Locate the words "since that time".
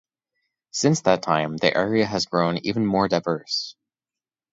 0.71-1.57